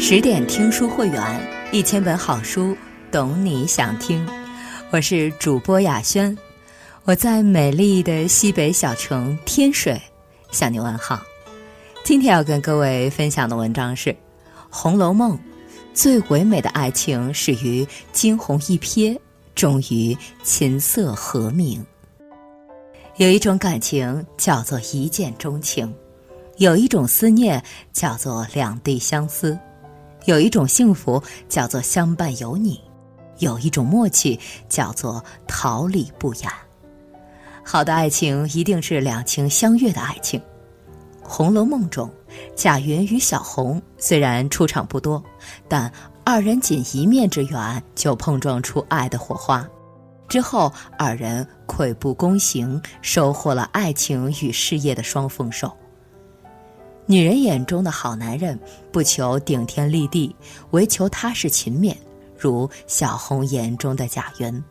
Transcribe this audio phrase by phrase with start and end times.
[0.00, 2.74] 十点听书会员，一千本好书，
[3.10, 4.24] 懂你想听。
[4.90, 6.36] 我是主播雅轩，
[7.02, 10.00] 我在美丽的西北小城天水
[10.52, 11.20] 向你问好。
[12.04, 14.10] 今天要跟各位分享的文章是
[14.70, 15.36] 《红楼梦》，
[15.92, 19.18] 最唯美的爱情始于惊鸿一瞥，
[19.56, 21.84] 终于琴瑟和鸣。
[23.16, 25.92] 有一种感情叫做一见钟情，
[26.56, 27.60] 有一种思念
[27.92, 29.58] 叫做两地相思。
[30.24, 32.80] 有一种幸福叫做相伴有你，
[33.38, 34.38] 有一种默契
[34.68, 36.50] 叫做桃李不言。
[37.64, 40.40] 好的爱情一定是两情相悦的爱情。
[41.22, 42.10] 《红楼梦》中，
[42.56, 45.22] 贾云与小红虽然出场不多，
[45.68, 45.92] 但
[46.24, 49.66] 二人仅一面之缘就碰撞出爱的火花，
[50.26, 55.70] 之后二人跬步躬行，收获了爱情与事业的双丰收。
[57.10, 58.60] 女人眼中的好男人，
[58.92, 60.36] 不求顶天立地，
[60.72, 61.96] 唯求踏实勤勉，
[62.36, 64.62] 如小红眼中的贾云；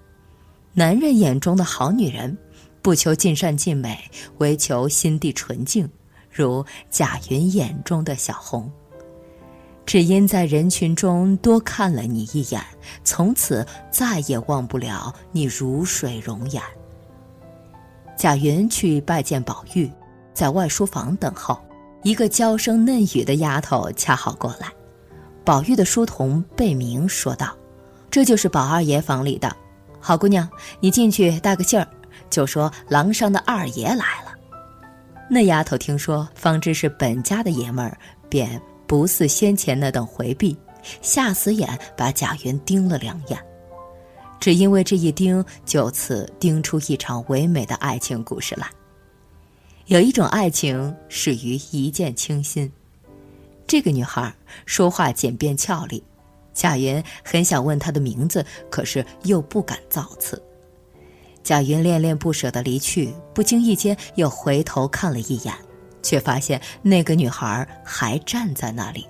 [0.72, 2.38] 男人眼中的好女人，
[2.84, 4.00] 不求尽善尽美，
[4.38, 5.90] 唯求心地纯净，
[6.30, 8.72] 如贾云眼中的小红。
[9.84, 12.64] 只因在人群中多看了你一眼，
[13.04, 16.62] 从此再也忘不了你如水容颜。
[18.16, 19.92] 贾云去拜见宝玉，
[20.36, 21.60] 在外书房等候。
[22.08, 24.72] 一个娇声嫩语的丫头恰好过来，
[25.44, 27.54] 宝玉的书童贝明说道
[28.10, 29.54] ：“这就是宝二爷房里的，
[30.00, 30.50] 好姑娘，
[30.80, 31.86] 你进去带个信儿，
[32.30, 34.32] 就说廊上的二爷来了。”
[35.30, 37.98] 那丫头听说方知是本家的爷们儿，
[38.30, 40.58] 便不似先前那等回避，
[41.02, 43.38] 下死眼把贾云盯了两眼。
[44.40, 48.66] 只因为这一盯，就此盯出一场唯美的爱情故事来。
[49.88, 52.70] 有一种爱情始于一见倾心。
[53.66, 54.34] 这个女孩
[54.66, 56.04] 说话简便俏丽，
[56.54, 60.42] 贾云很想问她的名字，可是又不敢造次。
[61.42, 65.54] 贾云恋恋不舍地离去，不经意间又回头看了一眼，
[66.04, 69.08] 却发现那个女孩还站在那里。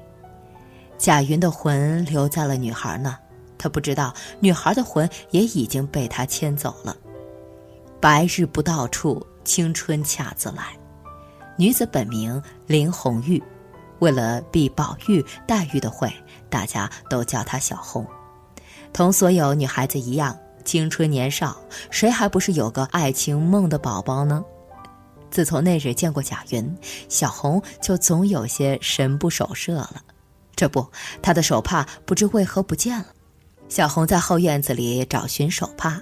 [0.95, 3.17] 贾云的魂留在了女孩那，
[3.57, 6.95] 他不知道女孩的魂也已经被他牵走了。
[7.99, 9.25] 白日不到处。
[9.47, 10.77] 青春恰自来，
[11.55, 13.41] 女子本名林红玉，
[13.99, 16.13] 为了避宝玉、黛玉的讳，
[16.49, 18.05] 大家都叫她小红。
[18.91, 21.57] 同所有女孩子一样，青春年少，
[21.89, 24.43] 谁还不是有个爱情梦的宝宝呢？
[25.31, 26.77] 自从那日见过贾云，
[27.07, 30.01] 小红就总有些神不守舍了。
[30.57, 30.85] 这不，
[31.21, 33.05] 她的手帕不知为何不见了。
[33.69, 36.01] 小红在后院子里找寻手帕。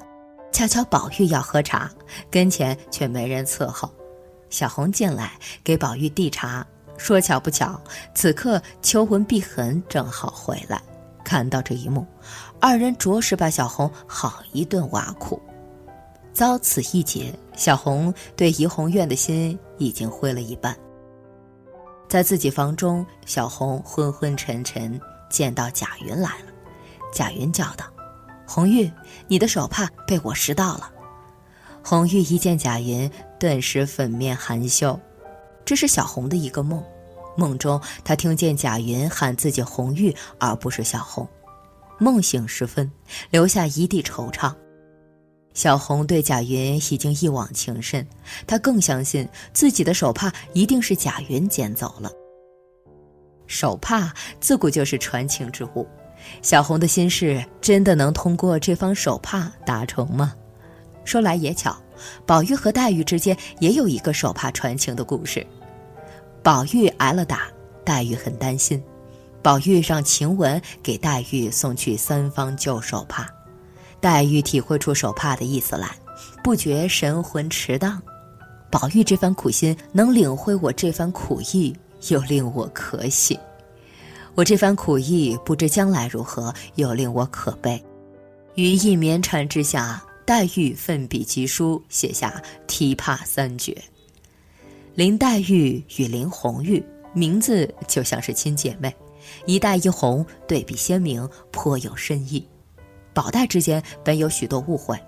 [0.55, 1.91] 恰巧宝玉要喝茶，
[2.31, 3.91] 跟前却没人伺候。
[4.49, 5.33] 小红进来
[5.65, 7.77] 给宝玉递茶，说巧不巧，
[8.13, 10.81] 此刻秋魂碧痕正好回来，
[11.25, 12.07] 看到这一幕，
[12.61, 15.41] 二人着实把小红好一顿挖苦。
[16.31, 20.73] 遭此一劫，小红对怡红院的心已经灰了一半。
[22.07, 24.97] 在自己房中，小红昏昏沉沉，
[25.29, 26.53] 见到贾云来了，
[27.13, 27.85] 贾云叫道。
[28.45, 28.91] 红玉，
[29.27, 30.91] 你的手帕被我拾到了。
[31.83, 34.99] 红玉一见贾云，顿时粉面含羞。
[35.63, 36.83] 这是小红的一个梦，
[37.35, 41.27] 梦中她听见贾云喊自己红玉，而不是小红。
[41.97, 42.91] 梦醒时分，
[43.29, 44.53] 留下一地惆怅。
[45.53, 48.05] 小红对贾云已经一往情深，
[48.45, 52.11] 她更相信自己的手帕一定是贾云捡走了。
[53.47, 55.87] 手帕自古就是传情之物。
[56.41, 60.33] 小红的心事真的能通过这方手帕达成吗？
[61.03, 61.75] 说来也巧，
[62.25, 65.45] 宝玉和黛玉之间也有一个手帕传情的故事。
[66.41, 67.47] 宝玉挨了打，
[67.83, 68.81] 黛玉很担心，
[69.41, 73.27] 宝玉让晴雯给黛玉送去三方旧手帕。
[74.01, 75.89] 黛玉体会出手帕的意思来，
[76.43, 78.01] 不觉神魂驰荡。
[78.71, 81.75] 宝玉这番苦心能领会我这番苦意，
[82.09, 83.39] 又令我可喜。
[84.35, 87.81] 我这番苦意，不知将来如何，又令我可悲。
[88.55, 92.29] 于一绵缠之下，黛玉奋笔疾书，写下
[92.67, 93.71] 《提帕三绝》。
[94.93, 96.83] 林黛玉与林红玉
[97.13, 98.93] 名字就像是亲姐妹，
[99.45, 102.45] 一黛一红，对比鲜明，颇有深意。
[103.13, 104.99] 宝黛之间本有许多误会，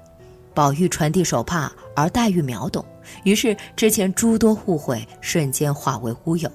[0.53, 2.85] 宝玉传递手帕，而黛玉秒懂，
[3.25, 6.50] 于是之前诸多误会瞬间化为乌有。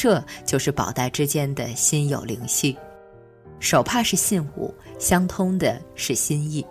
[0.00, 2.74] 这就是宝黛之间的心有灵犀，
[3.58, 6.64] 手帕是信物，相通的是心意。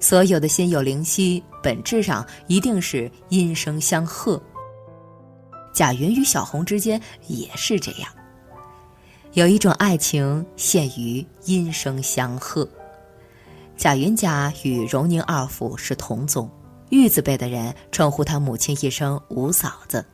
[0.00, 4.42] 所有的心有灵犀，本质上一定是音声相和。
[5.72, 8.10] 贾云与小红之间也是这样。
[9.34, 12.68] 有一种爱情限于音声相和。
[13.76, 16.50] 贾云家与荣宁二府是同宗，
[16.90, 20.04] 玉字辈的人称呼他母亲一声五嫂子。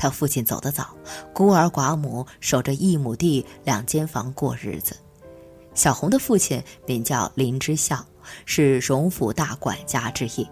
[0.00, 0.96] 他父亲走得早，
[1.34, 4.96] 孤儿寡母守着一亩地两间房过日子。
[5.74, 8.02] 小红的父亲名叫林之孝，
[8.46, 10.48] 是荣府大管家之一。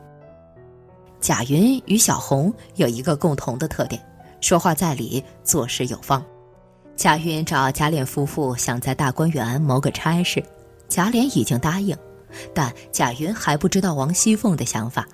[1.19, 3.99] 贾云与小红有一个共同的特点，
[4.43, 6.23] 说话在理，做事有方。
[6.95, 10.45] 贾云找贾琏夫妇想在大观园谋个差事，
[10.89, 11.97] 贾琏已经答应，
[12.53, 15.09] 但贾云还不知道王熙凤的想法，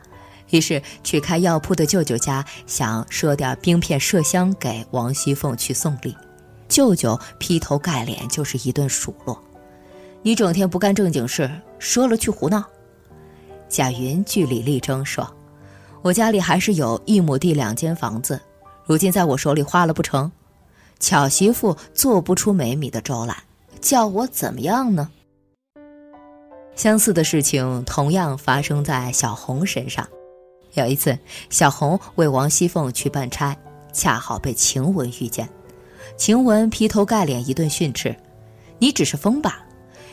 [0.50, 6.14] 于是去开药铺的舅舅家想赊点冰片麝香给王熙凤去送礼。
[6.68, 9.38] 舅舅劈头盖脸就是一顿数落
[10.22, 12.64] ：“你整天不干正经事，赊了去胡闹。”
[13.68, 15.28] 贾云据理力争说。
[16.02, 18.38] 我家里还是有一亩地两间房子，
[18.84, 20.30] 如今在我手里花了不成？
[21.00, 23.34] 巧媳妇做不出没米的粥来，
[23.80, 25.10] 叫我怎么样呢？
[26.76, 30.06] 相似的事情同样发生在小红身上。
[30.74, 31.18] 有一次，
[31.50, 33.56] 小红为王熙凤去办差，
[33.92, 35.48] 恰好被晴雯遇见。
[36.16, 38.14] 晴雯劈头盖脸一顿训斥
[38.78, 39.64] ：“你只是疯吧？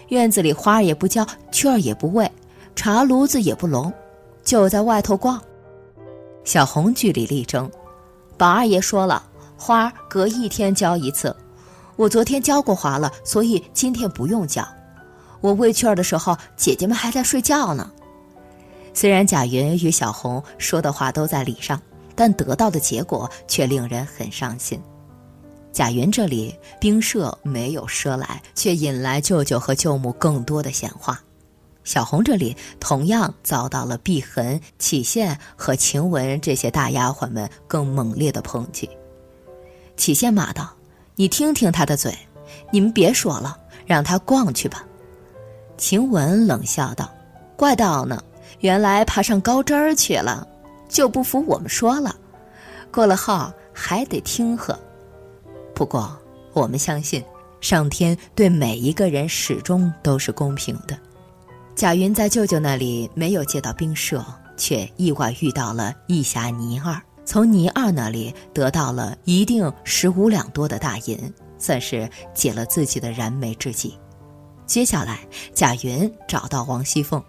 [0.09, 2.31] 院子里花也不浇，雀儿也不喂，
[2.75, 3.91] 茶炉子也不笼，
[4.43, 5.41] 就在外头逛。”
[6.43, 7.69] 小红据理力争，
[8.37, 9.23] 宝二爷说了，
[9.57, 11.35] 花隔一天浇一次，
[11.95, 14.67] 我昨天浇过花了，所以今天不用浇。
[15.39, 17.91] 我喂雀儿的时候，姐姐们还在睡觉呢。
[18.93, 21.81] 虽然贾云与小红说的话都在理上，
[22.15, 24.81] 但得到的结果却令人很伤心。
[25.71, 31.21] 贾云这里冰舍没有赊来，却引来舅舅和舅母更多的闲话。
[31.83, 38.89] 小红这里同样遭到了碧痕、启宪和晴雯这些大丫鬟们更猛烈的抨击。
[39.97, 40.69] 启宪骂道
[41.15, 42.15] ：“你听听他的嘴，
[42.71, 44.85] 你们别说了，让他逛去吧。”
[45.77, 47.09] 晴雯冷笑道
[47.57, 48.21] ：“怪道呢，
[48.61, 50.47] 原来爬上高枝儿去了，
[50.87, 52.15] 就不服我们说了。
[52.91, 54.77] 过了号还得听喝。
[55.73, 56.17] 不过
[56.53, 57.23] 我们相信，
[57.59, 60.97] 上天对每一个人始终都是公平的。”
[61.75, 64.23] 贾云在舅舅那里没有借到冰舍，
[64.57, 71.17] 却意外遇到了义侠倪二，从倪二那里得到了一定十五两多的大银，
[71.57, 73.97] 算是解了自己的燃眉之急。
[74.67, 75.21] 接下来，
[75.53, 77.23] 贾云找到王熙凤，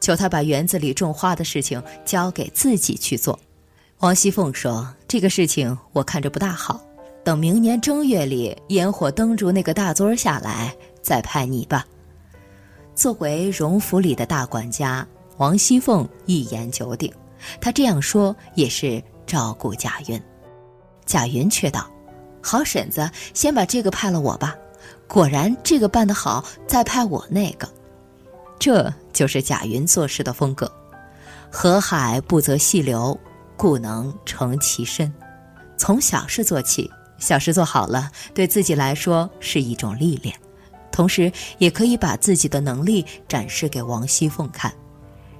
[0.00, 3.38] 求他把园子里种花的事情交给自己去做。
[3.98, 6.80] 王熙凤说：“这个事情我看着不大好，
[7.24, 11.84] 等明年正月里烟火灯烛那个大尊下来，再派你吧。”
[12.94, 15.06] 作为荣府里的大管家，
[15.36, 17.12] 王熙凤一言九鼎。
[17.60, 20.20] 她这样说也是照顾贾云。
[21.06, 21.88] 贾云却道
[22.42, 24.56] ：“好婶子，先把这个派了我吧。
[25.06, 27.68] 果然这个办得好，再派我那个。”
[28.58, 30.70] 这就是贾云做事的风格。
[31.50, 33.18] 河海不择细流，
[33.56, 35.12] 故能成其深。
[35.76, 36.88] 从小事做起，
[37.18, 40.32] 小事做好了，对自己来说是一种历练。
[40.92, 44.72] 同时，也可以把自己的能力展示给王熙凤看。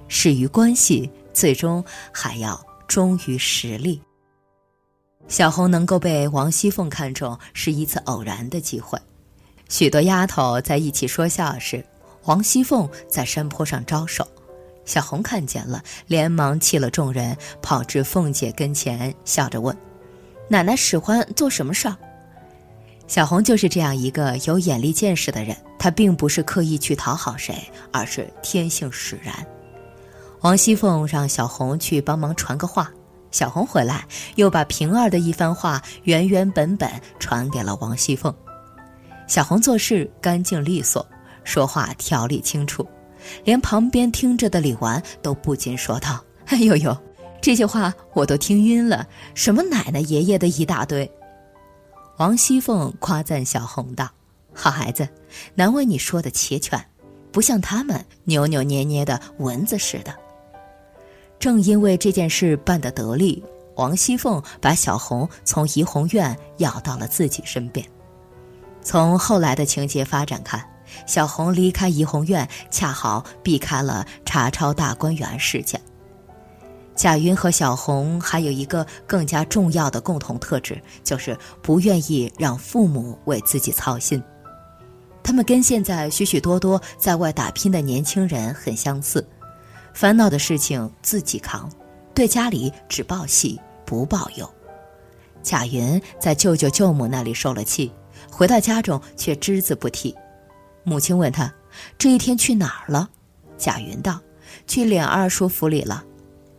[0.09, 4.01] 始于关系，最终还要忠于实力。
[5.29, 8.99] 小红能够被王熙凤看中，是一次偶然的机会。
[9.69, 11.85] 许多丫头在一起说笑时，
[12.25, 14.27] 王熙凤在山坡上招手，
[14.85, 19.75] 小红看见了，连忙弃了众人，跑至凤姐跟前，笑着问
[20.49, 21.95] ：“奶奶使唤做什么事儿？”
[23.07, 27.55] 小红就是这样一个有眼力见识的人，她并不是刻意去讨好谁，
[27.91, 29.33] 而是天性使然。
[30.41, 32.91] 王熙凤让小红去帮忙传个话，
[33.31, 38.33] 小红回来又把平儿的一番话原原本本传给了王熙凤。
[39.27, 41.05] 小红做事干净利索，
[41.49, 42.87] 说话条理清楚，
[43.43, 46.95] 连旁边听着的李纨都不禁说道：“哎呦呦，
[47.41, 51.11] 这些话我都听晕了，什么奶奶爷爷的一大堆。”
[52.17, 54.07] 王熙凤夸赞小红道
[54.53, 55.09] ：“好孩子，
[55.55, 56.79] 难为你说的齐全，
[57.31, 60.13] 不像他们扭扭捏捏的蚊子似的。”
[61.39, 67.83] 正因为这件事办得得力，王熙凤把小红从怡红院要到了自己身边。
[68.83, 70.63] 从后来的情节发展看，
[71.05, 75.79] 小红离开怡红院，恰好避开了查抄大观园事件。
[76.95, 84.21] 贾云和小红还有一个更加重要的共同特质，就是不愿意让父母为自己操心。
[85.23, 89.25] 他们跟现在许许多多在外打拼的年轻人很相似，
[89.93, 91.69] 烦恼的事情自己扛，
[92.13, 94.49] 对家里只报喜不报忧。
[95.41, 97.89] 贾云在舅舅舅母那里受了气，
[98.29, 100.13] 回到家中却只字不提。
[100.83, 101.53] 母亲问他
[101.97, 103.09] ：“这一天去哪儿了？”
[103.57, 104.19] 贾云道
[104.67, 106.03] ：“去琏二叔府里了。”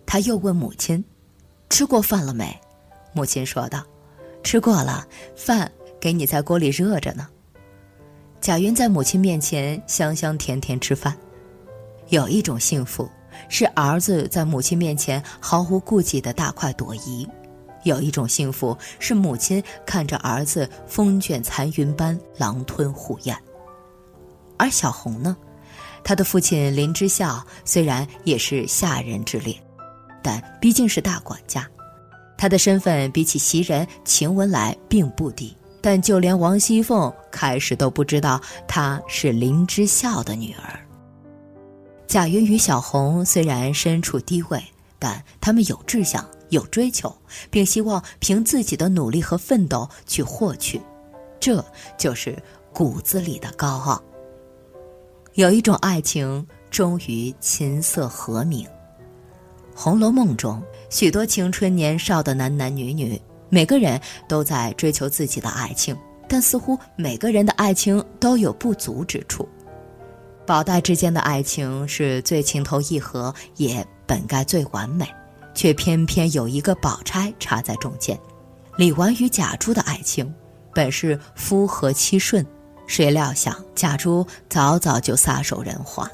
[0.07, 1.05] 他又问母亲
[1.71, 2.59] ：“吃过饭了没？”
[3.13, 3.83] 母亲说道
[4.43, 7.29] ：“吃过了，饭给你在锅里热着呢。”
[8.41, 11.17] 贾云在母亲面前香香甜甜吃饭。
[12.09, 13.09] 有一种幸福，
[13.49, 17.29] 是儿子在母亲面前毫无顾忌的大快朵颐；
[17.85, 23.37] 有一种幸福，是母亲看着儿子风卷残云般狼吞虎咽。
[24.61, 25.35] 而小红呢，
[26.05, 29.59] 他的父亲林之孝虽然也是下人之列，
[30.23, 31.67] 但毕竟是大管家，
[32.37, 35.57] 他的身份比起袭人、秦雯来并不低。
[35.81, 38.39] 但就连王熙凤开始都不知道
[38.69, 40.79] 她是林之孝的女儿。
[42.07, 44.63] 贾云与小红虽然身处低位，
[44.99, 47.11] 但他们有志向、有追求，
[47.51, 50.79] 并希望凭自己的努力和奋斗去获取，
[51.41, 51.65] 这
[51.97, 52.37] 就是
[52.75, 54.03] 骨子里的高傲。
[55.35, 58.67] 有一种爱情终于琴瑟和鸣。
[59.75, 60.61] 《红楼梦》中，
[60.91, 65.97] 许多青春年少的男男女女，每个人都在追求自己的爱情，
[66.29, 69.49] 但似乎每个人的爱情都有不足之处。
[70.45, 75.07] 宝黛之间的爱情是最情投意合，也本该最完美，
[75.55, 78.19] 却偏偏有一个宝钗插在中间。
[78.77, 80.35] 李纨与贾珠的爱情，
[80.75, 82.45] 本是夫和妻顺。
[82.91, 86.11] 谁料想贾珠早早就撒手人寰，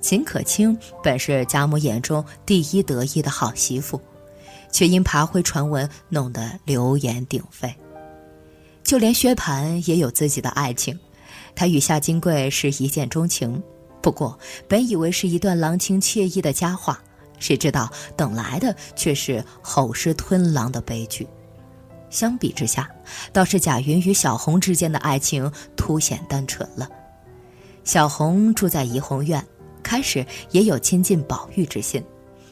[0.00, 4.00] 秦可卿本是贾母眼中第一得意的好媳妇，
[4.70, 7.74] 却因爬灰传闻弄得流言鼎沸。
[8.84, 10.96] 就连薛蟠也有自己的爱情，
[11.56, 13.60] 他与夏金桂是一见钟情，
[14.00, 17.02] 不过本以为是一段郎情妾意的佳话，
[17.40, 21.26] 谁知道等来的却是吼狮吞狼的悲剧。
[22.10, 22.90] 相比之下，
[23.32, 26.88] 倒是贾云与小红之间的爱情凸显单纯了。
[27.84, 29.42] 小红住在怡红院，
[29.82, 32.04] 开始也有亲近宝玉之心，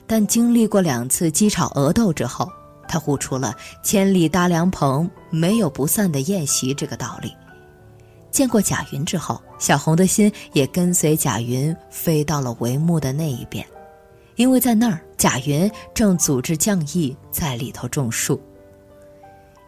[0.06, 2.50] 但经历过两次鸡吵鹅斗之后，
[2.88, 7.30] 她悟出了“千里搭凉棚，没有不散的宴席”这个道理。
[8.30, 13.66] 见过贾云之后，小红的心也跟随贾云飞到了帷幕的那一边，
[14.36, 18.40] 因为在那儿，贾云正组织将役在里头种树。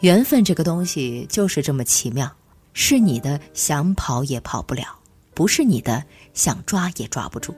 [0.00, 2.30] 缘分这个东西就是这么奇妙，
[2.72, 4.98] 是你的想跑也跑不了，
[5.34, 6.02] 不是你的
[6.32, 7.54] 想抓也抓不住。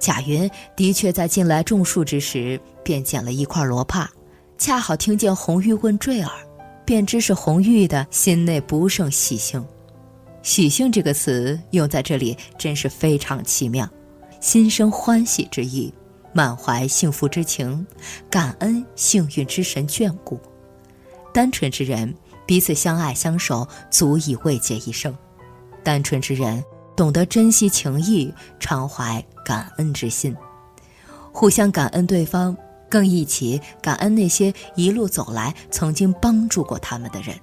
[0.00, 4.10] 贾云的确在进来种树之时，便捡了一块罗帕，
[4.58, 6.32] 恰好听见红玉问坠儿，
[6.84, 9.64] 便知是红玉的心内不胜喜庆。
[10.42, 13.88] 喜庆这个词用在这里真是非常奇妙，
[14.40, 15.94] 心生欢喜之意，
[16.32, 17.86] 满怀幸福之情，
[18.28, 20.40] 感恩幸运之神眷顾。
[21.32, 22.14] 单纯之人
[22.46, 25.12] 彼此相爱相守，足以慰藉一生；
[25.82, 26.62] 单纯之人
[26.94, 30.36] 懂得珍惜情谊，常怀感恩之心，
[31.32, 32.54] 互相感恩对方，
[32.90, 37.34] 更一起感恩那些一路走来曾经帮助过他们的人。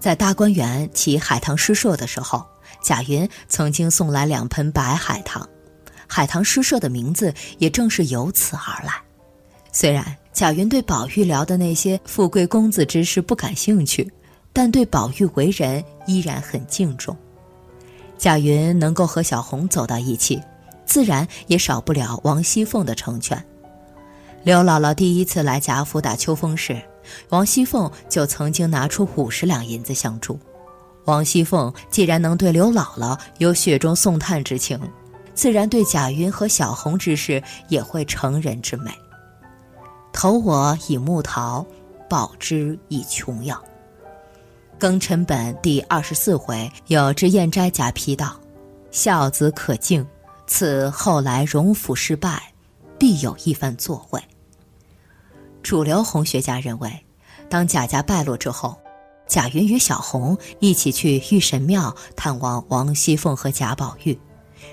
[0.00, 2.44] 在大观园起海棠诗社的时候，
[2.82, 5.48] 贾云曾经送来两盆白海棠，
[6.08, 8.92] 海棠诗社的名字也正是由此而来。
[9.70, 10.16] 虽然。
[10.32, 14.10] 贾云对宝玉聊的那些富贵公子之事不感兴趣，
[14.52, 17.14] 但对宝玉为人依然很敬重。
[18.16, 20.40] 贾云能够和小红走到一起，
[20.86, 23.42] 自然也少不了王熙凤的成全。
[24.42, 26.80] 刘姥姥第一次来贾府打秋风时，
[27.28, 30.38] 王熙凤就曾经拿出五十两银子相助。
[31.04, 34.80] 王熙凤既然能对刘姥姥有雪中送炭之情，
[35.34, 38.90] 自然对贾云和小红之事也会成人之美。
[40.12, 41.66] 投我以木桃，
[42.08, 43.60] 报之以琼瑶。
[44.78, 48.38] 庚辰本第二十四回有知燕斋贾批道
[48.90, 50.06] ：“孝子可敬，
[50.46, 52.52] 此后来荣府失败，
[52.98, 54.22] 必有一番作为。”
[55.62, 57.06] 主流红学家认为，
[57.48, 58.76] 当贾家败落之后，
[59.26, 64.18] 贾云与小红一起去玉神庙探望王熙凤和贾宝玉，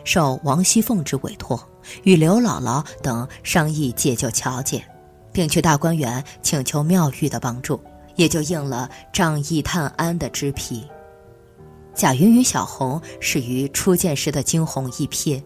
[0.03, 1.59] 受王熙凤之委托，
[2.03, 4.83] 与刘姥姥等商议解救乔姐。
[5.31, 7.79] 并去大观园请求妙玉的帮助，
[8.15, 10.83] 也就应了仗义探安的之批。
[11.95, 15.41] 贾云与小红始于初见时的惊鸿一瞥，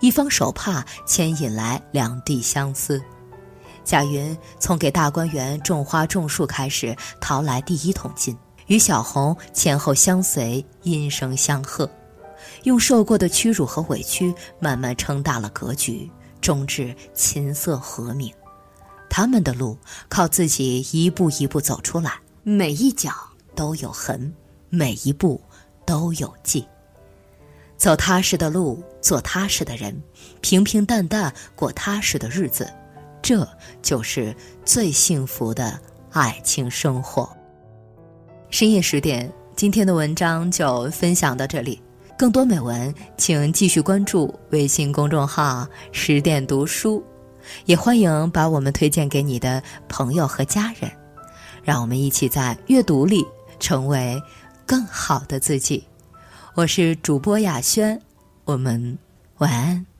[0.00, 3.00] 一方手帕牵引来两地相思。
[3.82, 11.88] 贾云从给大观园种花种树开始淘来第一桶金，与小红前后相随，音声相和，
[12.64, 18.30] 用受过的屈辱和委屈慢慢撑大了格局，终至琴瑟和鸣。
[19.16, 19.78] 他们的路
[20.10, 23.10] 靠自己一步一步走出来，每一脚
[23.54, 24.30] 都有痕，
[24.68, 25.40] 每一步
[25.86, 26.66] 都有迹。
[27.78, 29.98] 走踏实的路，做踏实的人，
[30.42, 32.70] 平平淡淡过踏实的日子，
[33.22, 33.48] 这
[33.80, 35.80] 就是最幸福的
[36.10, 37.26] 爱情生活。
[38.50, 41.82] 深夜十点，今天的文章就分享到这里。
[42.18, 47.02] 更多美文，请继续关注微信公众号“十点读书”，
[47.64, 50.90] 也欢迎把我们推荐给你的朋友和家人，
[51.62, 53.24] 让我们一起在阅读里
[53.58, 54.22] 成为
[54.64, 55.84] 更好的自己。
[56.54, 58.00] 我是主播雅轩，
[58.44, 58.98] 我们
[59.38, 59.95] 晚安。